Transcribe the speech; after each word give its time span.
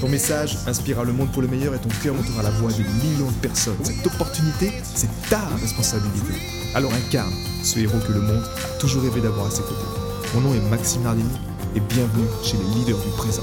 Ton 0.00 0.10
message 0.10 0.58
inspirera 0.66 1.04
le 1.04 1.12
monde 1.14 1.32
pour 1.32 1.40
le 1.40 1.48
meilleur 1.48 1.74
et 1.74 1.78
ton 1.78 1.88
cœur 2.02 2.14
montera 2.14 2.42
la 2.42 2.50
voix 2.50 2.70
de 2.70 2.82
millions 2.82 3.30
de 3.30 3.36
personnes. 3.40 3.82
Cette 3.82 4.06
opportunité, 4.06 4.70
c'est 4.82 5.08
ta 5.30 5.40
responsabilité. 5.56 6.34
Alors 6.74 6.92
incarne 6.92 7.32
ce 7.62 7.78
héros 7.78 7.98
que 8.06 8.12
le 8.12 8.20
monde 8.20 8.44
a 8.44 8.78
toujours 8.78 9.02
rêvé 9.02 9.22
d'avoir 9.22 9.46
à 9.46 9.50
ses 9.50 9.62
côtés. 9.62 9.86
Mon 10.34 10.42
nom 10.42 10.54
est 10.54 10.60
Maxime 10.68 11.02
Nardini 11.02 11.30
et 11.74 11.80
bienvenue 11.80 12.26
chez 12.44 12.58
les 12.58 12.64
leaders 12.74 12.98
du 12.98 13.08
présent. 13.16 13.42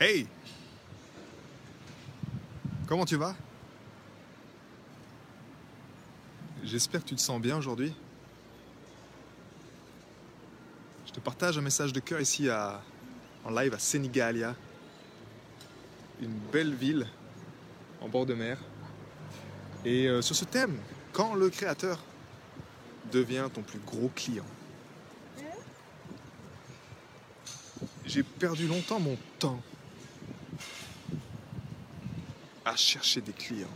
Hey 0.00 0.26
Comment 2.86 3.04
tu 3.04 3.16
vas? 3.16 3.34
J'espère 6.64 7.02
que 7.02 7.08
tu 7.08 7.16
te 7.16 7.20
sens 7.20 7.38
bien 7.38 7.58
aujourd'hui. 7.58 7.94
Je 11.06 11.12
te 11.12 11.20
partage 11.20 11.58
un 11.58 11.62
message 11.62 11.92
de 11.92 12.00
cœur 12.00 12.20
ici 12.20 12.48
à, 12.48 12.82
en 13.44 13.50
live 13.50 13.74
à 13.74 13.78
Senigalia, 13.78 14.54
une 16.20 16.38
belle 16.52 16.74
ville 16.74 17.06
en 18.00 18.08
bord 18.08 18.26
de 18.26 18.34
mer. 18.34 18.58
Et 19.84 20.06
euh, 20.08 20.22
sur 20.22 20.36
ce 20.36 20.44
thème, 20.44 20.78
quand 21.12 21.34
le 21.34 21.50
créateur 21.50 21.98
devient 23.10 23.48
ton 23.52 23.62
plus 23.62 23.80
gros 23.80 24.10
client? 24.14 24.46
J'ai 28.06 28.22
perdu 28.22 28.66
longtemps 28.66 29.00
mon 29.00 29.16
temps 29.38 29.60
à 32.64 32.76
chercher 32.76 33.20
des 33.20 33.32
clients. 33.32 33.66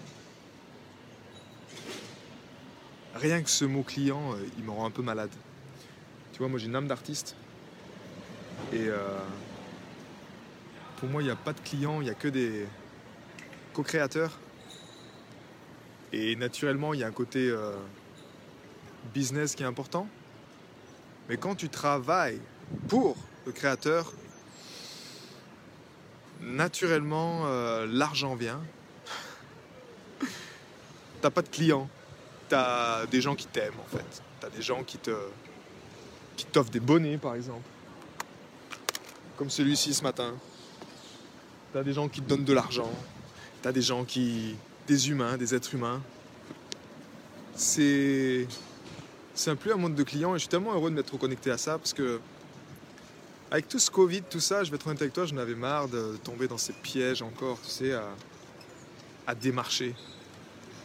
Rien 3.14 3.42
que 3.42 3.48
ce 3.48 3.64
mot 3.64 3.82
client, 3.82 4.34
euh, 4.34 4.46
il 4.58 4.64
me 4.64 4.70
rend 4.70 4.86
un 4.86 4.90
peu 4.90 5.02
malade. 5.02 5.30
Tu 6.32 6.38
vois, 6.38 6.48
moi 6.48 6.58
j'ai 6.58 6.66
une 6.66 6.76
âme 6.76 6.86
d'artiste. 6.86 7.34
Et 8.72 8.88
euh, 8.88 9.18
pour 10.96 11.08
moi, 11.08 11.22
il 11.22 11.26
n'y 11.26 11.30
a 11.30 11.36
pas 11.36 11.52
de 11.52 11.60
clients, 11.60 12.00
il 12.00 12.04
n'y 12.04 12.10
a 12.10 12.14
que 12.14 12.28
des 12.28 12.66
co-créateurs. 13.72 14.38
Et 16.12 16.36
naturellement, 16.36 16.94
il 16.94 17.00
y 17.00 17.04
a 17.04 17.06
un 17.06 17.12
côté 17.12 17.48
euh, 17.50 17.72
business 19.12 19.54
qui 19.54 19.62
est 19.62 19.66
important. 19.66 20.08
Mais 21.28 21.36
quand 21.36 21.54
tu 21.54 21.68
travailles 21.68 22.40
pour 22.88 23.16
le 23.44 23.52
créateur, 23.52 24.12
naturellement, 26.40 27.42
euh, 27.46 27.86
l'argent 27.88 28.34
vient. 28.34 28.60
T'as 31.20 31.30
pas 31.30 31.42
de 31.42 31.48
clients. 31.48 31.88
T'as 32.48 33.06
des 33.06 33.20
gens 33.20 33.34
qui 33.34 33.46
t'aiment 33.46 33.80
en 33.80 33.96
fait. 33.96 34.22
T'as 34.40 34.50
des 34.50 34.62
gens 34.62 34.84
qui 34.84 34.98
te 34.98 35.16
qui 36.36 36.44
t'offrent 36.46 36.70
des 36.70 36.80
bonnets 36.80 37.18
par 37.18 37.34
exemple. 37.34 37.68
Comme 39.36 39.50
celui-ci 39.50 39.94
ce 39.94 40.02
matin. 40.02 40.34
T'as 41.76 41.82
des 41.82 41.92
gens 41.92 42.08
qui 42.08 42.22
te 42.22 42.26
donnent 42.26 42.46
de 42.46 42.54
l'argent. 42.54 42.90
T'as 43.60 43.70
des 43.70 43.82
gens 43.82 44.06
qui. 44.06 44.56
des 44.86 45.10
humains, 45.10 45.36
des 45.36 45.54
êtres 45.54 45.74
humains. 45.74 46.00
C'est. 47.54 48.46
C'est 49.34 49.50
un 49.50 49.56
plus 49.56 49.72
un 49.72 49.76
monde 49.76 49.94
de 49.94 50.02
clients 50.02 50.34
et 50.34 50.38
je 50.38 50.44
suis 50.44 50.48
tellement 50.48 50.72
heureux 50.72 50.88
de 50.88 50.94
m'être 50.94 51.12
reconnecté 51.12 51.50
à 51.50 51.58
ça 51.58 51.76
parce 51.76 51.92
que. 51.92 52.18
Avec 53.50 53.68
tout 53.68 53.78
ce 53.78 53.90
Covid, 53.90 54.22
tout 54.22 54.40
ça, 54.40 54.64
je 54.64 54.70
vais 54.70 54.76
être 54.76 54.86
honnête 54.86 55.02
avec 55.02 55.12
toi, 55.12 55.26
j'en 55.26 55.36
avais 55.36 55.54
marre 55.54 55.88
de 55.88 56.16
tomber 56.24 56.48
dans 56.48 56.56
ces 56.56 56.72
pièges 56.72 57.20
encore, 57.20 57.60
tu 57.60 57.68
sais, 57.68 57.92
à, 57.92 58.08
à 59.26 59.34
démarcher. 59.34 59.94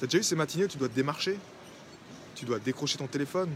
T'as 0.01 0.07
déjà 0.07 0.17
eu 0.17 0.23
ces 0.23 0.35
matinées 0.35 0.65
où 0.65 0.67
tu 0.67 0.77
dois 0.77 0.89
démarcher? 0.89 1.39
Tu 2.35 2.43
dois 2.43 2.59
décrocher 2.59 2.97
ton 2.97 3.07
téléphone? 3.07 3.49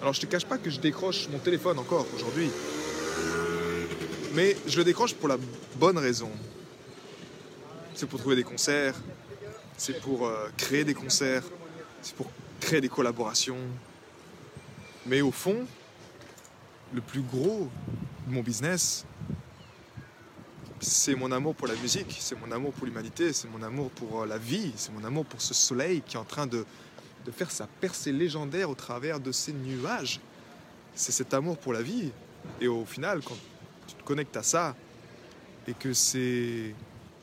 Alors 0.00 0.14
je 0.14 0.20
te 0.20 0.26
cache 0.26 0.46
pas 0.46 0.58
que 0.58 0.68
je 0.68 0.80
décroche 0.80 1.28
mon 1.28 1.38
téléphone 1.38 1.78
encore 1.78 2.06
aujourd'hui. 2.12 2.50
Mais 4.34 4.56
je 4.66 4.78
le 4.78 4.84
décroche 4.84 5.14
pour 5.14 5.28
la 5.28 5.36
bonne 5.76 5.98
raison. 5.98 6.30
C'est 7.94 8.06
pour 8.06 8.18
trouver 8.18 8.36
des 8.36 8.44
concerts, 8.44 8.94
c'est 9.76 10.00
pour 10.00 10.26
euh, 10.26 10.48
créer 10.56 10.84
des 10.84 10.94
concerts, 10.94 11.42
c'est 12.00 12.14
pour 12.14 12.30
créer 12.58 12.80
des 12.80 12.88
collaborations. 12.88 13.58
Mais 15.04 15.20
au 15.20 15.32
fond, 15.32 15.66
le 16.94 17.02
plus 17.02 17.20
gros 17.20 17.68
de 18.26 18.34
mon 18.34 18.40
business, 18.40 19.04
c'est 20.80 21.14
mon 21.14 21.30
amour 21.30 21.54
pour 21.54 21.68
la 21.68 21.74
musique, 21.74 22.16
c'est 22.18 22.40
mon 22.40 22.50
amour 22.52 22.72
pour 22.72 22.86
l'humanité, 22.86 23.34
c'est 23.34 23.48
mon 23.48 23.62
amour 23.62 23.90
pour 23.90 24.22
euh, 24.22 24.26
la 24.26 24.38
vie, 24.38 24.72
c'est 24.76 24.92
mon 24.92 25.04
amour 25.04 25.26
pour 25.26 25.42
ce 25.42 25.52
soleil 25.52 26.00
qui 26.00 26.16
est 26.16 26.20
en 26.20 26.24
train 26.24 26.46
de, 26.46 26.64
de 27.26 27.30
faire 27.30 27.50
sa 27.50 27.66
percée 27.66 28.12
légendaire 28.12 28.70
au 28.70 28.74
travers 28.74 29.20
de 29.20 29.30
ces 29.30 29.52
nuages. 29.52 30.20
C'est 30.94 31.12
cet 31.12 31.34
amour 31.34 31.58
pour 31.58 31.74
la 31.74 31.82
vie. 31.82 32.10
Et 32.60 32.68
au 32.68 32.84
final, 32.84 33.20
quand 33.22 33.36
tu 33.86 33.94
te 33.94 34.02
connectes 34.02 34.36
à 34.36 34.42
ça 34.42 34.74
et 35.66 35.74
que 35.74 35.92
c'est 35.92 36.74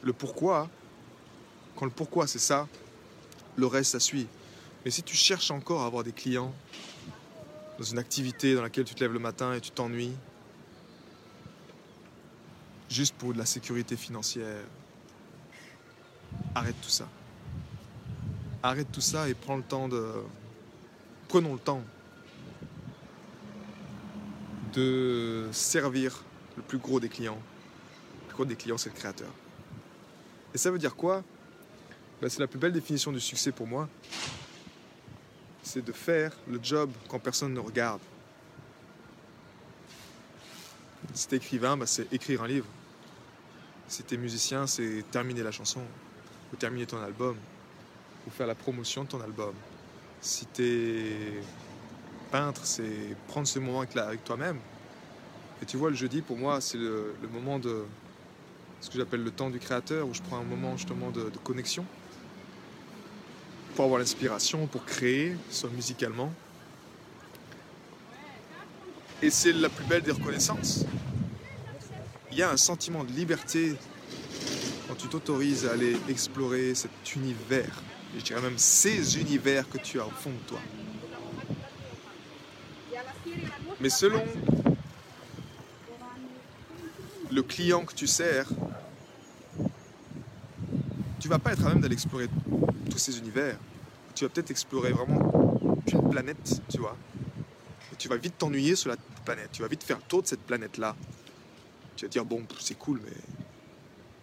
le 0.01 0.13
pourquoi, 0.13 0.69
quand 1.75 1.85
le 1.85 1.91
pourquoi 1.91 2.27
c'est 2.27 2.39
ça, 2.39 2.67
le 3.55 3.65
reste 3.65 3.91
ça 3.91 3.99
suit. 3.99 4.27
Mais 4.85 4.91
si 4.91 5.03
tu 5.03 5.15
cherches 5.15 5.51
encore 5.51 5.81
à 5.81 5.85
avoir 5.85 6.03
des 6.03 6.13
clients 6.13 6.53
dans 7.77 7.83
une 7.83 7.97
activité 7.97 8.55
dans 8.55 8.61
laquelle 8.61 8.85
tu 8.85 8.95
te 8.95 8.99
lèves 9.01 9.13
le 9.13 9.19
matin 9.19 9.53
et 9.53 9.61
tu 9.61 9.71
t'ennuies, 9.71 10.13
juste 12.89 13.15
pour 13.15 13.33
de 13.33 13.37
la 13.37 13.45
sécurité 13.45 13.95
financière, 13.95 14.63
arrête 16.55 16.79
tout 16.81 16.89
ça. 16.89 17.07
Arrête 18.63 18.91
tout 18.91 19.01
ça 19.01 19.29
et 19.29 19.33
prends 19.33 19.57
le 19.57 19.63
temps 19.63 19.87
de... 19.87 20.13
Prenons 21.27 21.53
le 21.53 21.59
temps 21.59 21.83
de 24.73 25.47
servir 25.51 26.23
le 26.59 26.63
plus 26.63 26.77
gros 26.77 26.99
des 26.99 27.07
clients. 27.07 27.41
Le 28.21 28.27
plus 28.27 28.35
gros 28.35 28.45
des 28.45 28.57
clients, 28.57 28.77
c'est 28.77 28.89
le 28.89 28.95
créateur. 28.95 29.31
Et 30.53 30.57
ça 30.57 30.69
veut 30.69 30.77
dire 30.77 30.95
quoi? 30.95 31.23
Ben, 32.21 32.29
C'est 32.29 32.41
la 32.41 32.47
plus 32.47 32.59
belle 32.59 32.73
définition 32.73 33.13
du 33.13 33.21
succès 33.21 33.53
pour 33.53 33.65
moi. 33.65 33.87
C'est 35.63 35.83
de 35.83 35.93
faire 35.93 36.35
le 36.49 36.59
job 36.61 36.91
quand 37.07 37.19
personne 37.19 37.53
ne 37.53 37.59
regarde. 37.59 38.01
Si 41.13 41.29
t'es 41.29 41.37
écrivain, 41.37 41.77
ben, 41.77 41.85
c'est 41.85 42.11
écrire 42.11 42.43
un 42.43 42.47
livre. 42.47 42.67
Si 43.87 44.03
t'es 44.03 44.17
musicien, 44.17 44.67
c'est 44.67 45.05
terminer 45.09 45.43
la 45.43 45.51
chanson, 45.51 45.81
ou 46.51 46.57
terminer 46.57 46.85
ton 46.85 47.01
album, 47.01 47.37
ou 48.27 48.31
faire 48.31 48.47
la 48.47 48.55
promotion 48.55 49.05
de 49.05 49.09
ton 49.09 49.21
album. 49.21 49.53
Si 50.19 50.45
t'es 50.45 51.41
peintre, 52.31 52.65
c'est 52.65 53.15
prendre 53.29 53.47
ce 53.47 53.59
moment 53.59 53.79
avec 53.79 54.23
toi-même. 54.25 54.59
Et 55.61 55.65
tu 55.65 55.77
vois, 55.77 55.89
le 55.89 55.95
jeudi, 55.95 56.21
pour 56.21 56.37
moi, 56.37 56.61
c'est 56.61 56.77
le, 56.77 57.13
moment 57.33 57.59
de 57.59 57.83
ce 58.81 58.89
que 58.89 58.97
j'appelle 58.97 59.23
le 59.23 59.31
temps 59.31 59.49
du 59.49 59.59
créateur, 59.59 60.07
où 60.07 60.13
je 60.13 60.21
prends 60.21 60.37
un 60.37 60.43
moment 60.43 60.77
justement 60.77 61.11
de, 61.11 61.23
de 61.29 61.37
connexion 61.43 61.85
pour 63.75 63.85
avoir 63.85 63.99
l'inspiration, 63.99 64.67
pour 64.67 64.83
créer, 64.85 65.35
soit 65.49 65.69
musicalement. 65.69 66.33
Et 69.21 69.29
c'est 69.29 69.53
la 69.53 69.69
plus 69.69 69.85
belle 69.85 70.01
des 70.01 70.11
reconnaissances. 70.11 70.85
Il 72.31 72.37
y 72.37 72.43
a 72.43 72.51
un 72.51 72.57
sentiment 72.57 73.03
de 73.03 73.11
liberté 73.11 73.75
quand 74.87 74.95
tu 74.95 75.07
t'autorises 75.07 75.65
à 75.65 75.73
aller 75.73 75.95
explorer 76.09 76.73
cet 76.73 77.15
univers, 77.15 77.83
je 78.17 78.23
dirais 78.23 78.41
même 78.41 78.57
ces 78.57 79.19
univers 79.19 79.69
que 79.69 79.77
tu 79.77 79.99
as 79.99 80.05
au 80.05 80.09
fond 80.09 80.31
de 80.31 80.47
toi. 80.47 80.59
Mais 83.79 83.89
selon 83.89 84.23
le 87.31 87.43
client 87.43 87.85
que 87.85 87.93
tu 87.93 88.07
sers, 88.07 88.47
tu 91.19 91.27
vas 91.27 91.39
pas 91.39 91.53
être 91.53 91.65
à 91.65 91.69
même 91.69 91.81
d'aller 91.81 91.93
explorer 91.93 92.27
tous 92.89 92.97
ces 92.97 93.17
univers. 93.17 93.57
Tu 94.15 94.25
vas 94.25 94.29
peut-être 94.29 94.51
explorer 94.51 94.91
vraiment 94.91 95.79
qu'une 95.85 96.09
planète, 96.09 96.61
tu 96.69 96.79
vois. 96.79 96.97
Et 97.93 97.95
tu 97.97 98.07
vas 98.07 98.17
vite 98.17 98.37
t'ennuyer 98.37 98.75
sur 98.75 98.89
la 98.89 98.97
planète. 99.25 99.49
Tu 99.51 99.61
vas 99.61 99.67
vite 99.67 99.83
faire 99.83 99.97
le 99.97 100.03
tour 100.03 100.21
de 100.21 100.27
cette 100.27 100.41
planète-là. 100.41 100.95
Tu 101.95 102.05
vas 102.05 102.09
dire, 102.09 102.25
bon, 102.25 102.43
c'est 102.59 102.77
cool, 102.77 103.01
mais, 103.03 103.15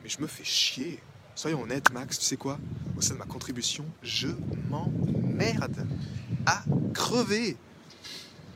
mais 0.02 0.08
je 0.08 0.20
me 0.20 0.26
fais 0.26 0.44
chier. 0.44 1.00
Soyons 1.34 1.62
honnêtes, 1.62 1.92
Max, 1.92 2.18
tu 2.18 2.24
sais 2.24 2.38
quoi? 2.38 2.58
Au 2.96 3.02
sein 3.02 3.14
de 3.14 3.18
ma 3.18 3.26
contribution, 3.26 3.84
je 4.02 4.28
m'emmerde 4.70 5.86
à 6.46 6.62
crever. 6.94 7.56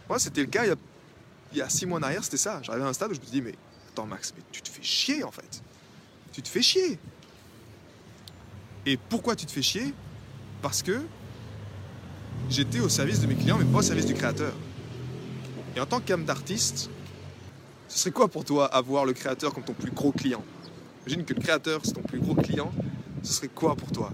Moi, 0.08 0.18
c'était 0.18 0.40
le 0.40 0.46
cas 0.46 0.64
il 0.64 0.68
y, 0.68 1.60
a, 1.60 1.66
il 1.66 1.70
six 1.70 1.84
mois 1.84 1.98
en 1.98 2.02
arrière, 2.02 2.24
c'était 2.24 2.38
ça. 2.38 2.60
J'arrivais 2.62 2.86
à 2.86 2.88
un 2.88 2.92
stade 2.94 3.10
où 3.10 3.14
je 3.14 3.20
me 3.20 3.26
dis, 3.26 3.42
mais 3.42 3.54
attends, 3.90 4.06
Max, 4.06 4.32
mais 4.36 4.42
tu 4.52 4.62
te 4.62 4.68
fais 4.68 4.82
chier 4.82 5.24
en 5.24 5.30
fait. 5.30 5.62
tu 6.32 6.42
te 6.42 6.48
fais 6.48 6.62
chier. 6.62 6.98
Et 8.86 8.96
pourquoi 8.96 9.36
tu 9.36 9.46
te 9.46 9.52
fais 9.52 9.62
chier? 9.62 9.92
Parce 10.62 10.82
que 10.82 11.02
j'étais 12.48 12.80
au 12.80 12.88
service 12.88 13.20
de 13.20 13.26
mes 13.26 13.34
clients, 13.34 13.58
mais 13.58 13.64
pas 13.64 13.78
au 13.78 13.82
service 13.82 14.06
du 14.06 14.14
créateur. 14.14 14.54
Et 15.76 15.80
en 15.80 15.86
tant 15.86 16.00
qu'âme 16.00 16.24
d'artiste, 16.24 16.90
ce 17.88 17.98
serait 17.98 18.10
quoi 18.10 18.28
pour 18.28 18.44
toi 18.44 18.66
avoir 18.66 19.04
le 19.04 19.12
créateur 19.12 19.52
comme 19.52 19.64
ton 19.64 19.74
plus 19.74 19.90
gros 19.90 20.12
client? 20.12 20.44
Imagine 21.06 21.24
que 21.24 21.34
le 21.34 21.40
créateur, 21.40 21.80
c'est 21.84 21.92
ton 21.92 22.02
plus 22.02 22.20
gros 22.20 22.34
client. 22.34 22.72
Ce 23.22 23.34
serait 23.34 23.48
quoi 23.48 23.76
pour 23.76 23.90
toi? 23.90 24.12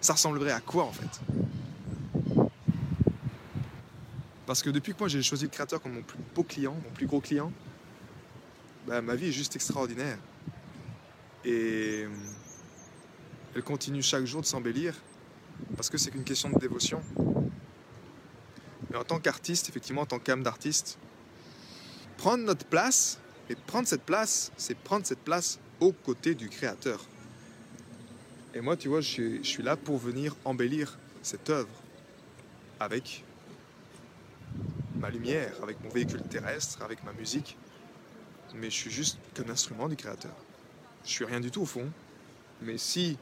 Ça 0.00 0.12
ressemblerait 0.12 0.52
à 0.52 0.60
quoi 0.60 0.84
en 0.84 0.92
fait? 0.92 1.20
Parce 4.46 4.62
que 4.62 4.68
depuis 4.68 4.92
que 4.92 4.98
moi 4.98 5.08
j'ai 5.08 5.22
choisi 5.22 5.44
le 5.44 5.50
créateur 5.50 5.80
comme 5.80 5.94
mon 5.94 6.02
plus 6.02 6.18
beau 6.34 6.42
client, 6.42 6.74
mon 6.74 6.90
plus 6.90 7.06
gros 7.06 7.20
client, 7.20 7.50
bah, 8.86 9.00
ma 9.00 9.14
vie 9.14 9.28
est 9.28 9.32
juste 9.32 9.56
extraordinaire. 9.56 10.18
Et 11.44 12.06
elle 13.54 13.62
continue 13.62 14.02
chaque 14.02 14.24
jour 14.24 14.40
de 14.40 14.46
s'embellir 14.46 14.94
parce 15.76 15.90
que 15.90 15.98
c'est 15.98 16.10
qu'une 16.10 16.24
question 16.24 16.50
de 16.50 16.58
dévotion. 16.58 17.02
Mais 18.90 18.96
en 18.96 19.04
tant 19.04 19.18
qu'artiste, 19.18 19.68
effectivement, 19.68 20.02
en 20.02 20.06
tant 20.06 20.18
qu'âme 20.18 20.42
d'artiste, 20.42 20.98
prendre 22.16 22.44
notre 22.44 22.66
place, 22.66 23.18
et 23.50 23.54
prendre 23.54 23.86
cette 23.86 24.02
place, 24.02 24.52
c'est 24.56 24.76
prendre 24.76 25.06
cette 25.06 25.20
place 25.20 25.58
aux 25.80 25.92
côtés 25.92 26.34
du 26.34 26.48
Créateur. 26.48 27.04
Et 28.54 28.60
moi, 28.60 28.76
tu 28.76 28.88
vois, 28.88 29.00
je 29.00 29.42
suis 29.42 29.62
là 29.62 29.76
pour 29.76 29.98
venir 29.98 30.36
embellir 30.44 30.98
cette 31.22 31.50
œuvre 31.50 31.82
avec 32.80 33.24
ma 34.98 35.10
lumière, 35.10 35.52
avec 35.62 35.82
mon 35.82 35.90
véhicule 35.90 36.22
terrestre, 36.22 36.82
avec 36.82 37.02
ma 37.04 37.12
musique. 37.12 37.58
Mais 38.54 38.70
je 38.70 38.74
suis 38.74 38.90
juste 38.90 39.18
qu'un 39.34 39.48
instrument 39.48 39.88
du 39.88 39.96
Créateur. 39.96 40.34
Je 41.04 41.10
suis 41.10 41.24
rien 41.24 41.40
du 41.40 41.50
tout 41.50 41.62
au 41.62 41.66
fond. 41.66 41.90
Mais 42.62 42.78
si 42.78 43.18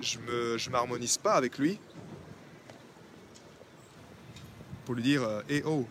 je 0.00 0.18
me, 0.18 0.58
je 0.58 0.70
m'harmonise 0.70 1.18
pas 1.18 1.34
avec 1.34 1.58
lui, 1.58 1.78
pour 4.84 4.94
lui 4.94 5.02
dire, 5.02 5.22
Eh 5.48 5.62
oh, 5.64 5.86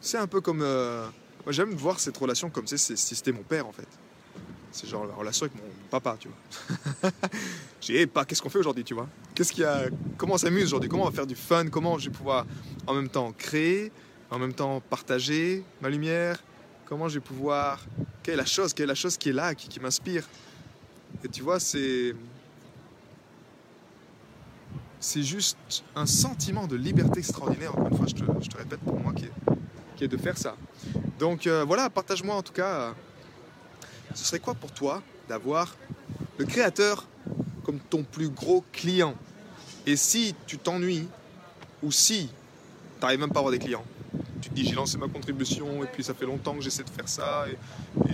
c'est 0.00 0.18
un 0.18 0.26
peu 0.26 0.40
comme, 0.40 0.62
euh, 0.62 1.06
moi 1.44 1.52
j'aime 1.52 1.74
voir 1.74 1.98
cette 1.98 2.16
relation 2.16 2.50
comme 2.50 2.66
si 2.66 2.78
c'était 2.78 3.32
mon 3.32 3.42
père 3.42 3.66
en 3.66 3.72
fait. 3.72 3.88
C'est 4.70 4.88
genre 4.88 5.06
la 5.06 5.14
relation 5.14 5.46
avec 5.46 5.56
mon 5.56 5.68
papa, 5.90 6.16
tu 6.20 6.28
vois. 6.28 7.10
J'ai, 7.80 8.00
hey, 8.00 8.06
pas, 8.06 8.24
qu'est-ce 8.24 8.42
qu'on 8.42 8.50
fait 8.50 8.58
aujourd'hui, 8.58 8.84
tu 8.84 8.94
vois? 8.94 9.08
Qu'est-ce 9.34 9.52
qu'il 9.52 9.62
y 9.62 9.66
a 9.66 9.88
Comment 10.16 10.34
on 10.34 10.38
s'amuse 10.38 10.64
aujourd'hui? 10.64 10.88
Comment 10.88 11.04
on 11.04 11.08
va 11.08 11.12
faire 11.12 11.26
du 11.26 11.34
fun? 11.34 11.68
Comment 11.68 11.98
je 11.98 12.10
vais 12.10 12.16
pouvoir 12.16 12.44
en 12.86 12.94
même 12.94 13.08
temps 13.08 13.32
créer, 13.32 13.90
en 14.30 14.38
même 14.38 14.52
temps 14.52 14.80
partager 14.80 15.64
ma 15.80 15.88
lumière? 15.88 16.42
Comment 16.88 17.06
je 17.06 17.16
vais 17.16 17.20
pouvoir 17.20 17.84
Quelle 18.22 18.32
est 18.32 18.38
la 18.38 18.46
chose 18.46 18.72
Quelle 18.72 18.84
est 18.84 18.86
la 18.86 18.94
chose 18.94 19.18
qui 19.18 19.28
est 19.28 19.34
là, 19.34 19.54
qui, 19.54 19.78
m'inspire. 19.78 20.26
Et 21.22 21.28
tu 21.28 21.42
vois, 21.42 21.60
c'est 21.60 22.14
c'est 24.98 25.22
juste 25.22 25.58
un 25.94 26.06
sentiment 26.06 26.66
de 26.66 26.76
liberté 26.76 27.18
extraordinaire, 27.18 27.72
encore 27.72 27.88
une 27.88 27.96
fois, 27.98 28.06
je 28.06 28.14
te, 28.14 28.56
répète 28.56 28.80
pour 28.80 28.98
moi, 28.98 29.12
qui 29.12 30.04
est, 30.04 30.08
de 30.08 30.16
faire 30.16 30.38
ça. 30.38 30.56
Donc 31.18 31.46
euh, 31.46 31.62
voilà, 31.62 31.90
partage-moi 31.90 32.34
en 32.34 32.42
tout 32.42 32.54
cas, 32.54 32.94
ce 34.14 34.24
serait 34.24 34.40
quoi 34.40 34.54
pour 34.54 34.72
toi 34.72 35.02
d'avoir 35.28 35.76
le 36.38 36.46
créateur 36.46 37.06
comme 37.64 37.80
ton 37.80 38.02
plus 38.02 38.30
gros 38.30 38.64
client? 38.72 39.14
Et 39.84 39.96
si 39.96 40.34
tu 40.46 40.56
t'ennuies, 40.56 41.06
ou 41.82 41.92
si 41.92 42.28
tu 42.28 43.02
n'arrives 43.02 43.20
même 43.20 43.28
pas 43.28 43.40
à 43.40 43.42
avoir 43.42 43.52
des 43.52 43.58
clients, 43.58 43.84
tu 44.40 44.50
te 44.50 44.54
dis 44.54 44.64
j'ai 44.64 44.74
lancé 44.74 44.98
ma 44.98 45.08
contribution 45.08 45.82
et 45.82 45.86
puis 45.86 46.02
ça 46.02 46.14
fait 46.14 46.26
longtemps 46.26 46.54
que 46.54 46.60
j'essaie 46.62 46.84
de 46.84 46.90
faire 46.90 47.08
ça 47.08 47.46
et, 47.48 47.56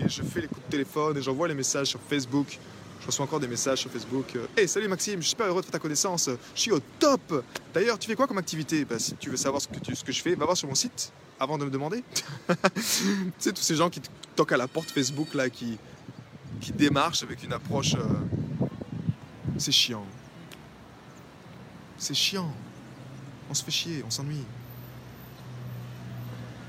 je 0.08 0.22
fais 0.22 0.42
les 0.42 0.48
coups 0.48 0.64
de 0.66 0.70
téléphone 0.70 1.16
et 1.16 1.22
j'envoie 1.22 1.48
les 1.48 1.54
messages 1.54 1.88
sur 1.88 2.00
Facebook 2.00 2.58
je 3.04 3.08
reçois 3.08 3.26
encore 3.26 3.38
des 3.38 3.48
messages 3.48 3.80
sur 3.80 3.90
Facebook. 3.90 4.34
Euh, 4.34 4.46
hey, 4.56 4.66
salut 4.66 4.88
Maxime, 4.88 5.16
je 5.16 5.24
suis 5.24 5.30
super 5.30 5.46
heureux 5.46 5.60
de 5.60 5.66
faire 5.66 5.72
ta 5.72 5.78
connaissance. 5.78 6.30
Je 6.54 6.58
suis 6.58 6.72
au 6.72 6.80
top. 6.98 7.44
D'ailleurs, 7.74 7.98
tu 7.98 8.08
fais 8.08 8.14
quoi 8.14 8.26
comme 8.26 8.38
activité? 8.38 8.86
Bah, 8.86 8.98
Si 8.98 9.14
tu 9.16 9.28
veux 9.28 9.36
savoir 9.36 9.60
ce 9.60 9.68
que, 9.68 9.78
tu, 9.78 9.94
ce 9.94 10.02
que 10.02 10.10
je 10.10 10.22
fais, 10.22 10.34
va 10.34 10.46
voir 10.46 10.56
sur 10.56 10.68
mon 10.68 10.74
site 10.74 11.12
avant 11.38 11.58
de 11.58 11.66
me 11.66 11.70
demander. 11.70 12.02
tu 12.48 12.82
sais, 13.38 13.52
tous 13.52 13.60
ces 13.60 13.74
gens 13.76 13.90
qui 13.90 14.00
toquent 14.34 14.52
à 14.52 14.56
la 14.56 14.68
porte 14.68 14.90
Facebook, 14.90 15.34
là, 15.34 15.50
qui, 15.50 15.76
qui 16.62 16.72
démarchent 16.72 17.22
avec 17.22 17.42
une 17.42 17.52
approche. 17.52 17.94
Euh, 17.94 18.68
c'est 19.58 19.72
chiant. 19.72 20.06
C'est 21.98 22.14
chiant. 22.14 22.50
On 23.50 23.54
se 23.54 23.62
fait 23.62 23.70
chier, 23.70 24.02
on 24.06 24.10
s'ennuie. 24.10 24.44